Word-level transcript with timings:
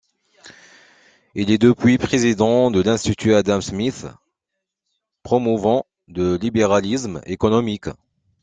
Il 1.35 1.51
est 1.51 1.59
depuis 1.59 1.99
président 1.99 2.71
de 2.71 2.81
l'Institut 2.81 3.35
Adam 3.35 3.61
Smith, 3.61 4.07
promouvant 5.21 5.85
le 6.07 6.37
libéralisme 6.37 7.21
économique. 7.27 7.85